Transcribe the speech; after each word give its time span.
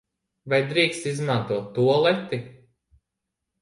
Vai 0.53 0.59
drīkst 0.71 1.05
izmantot 1.13 1.71
tualeti? 1.79 2.45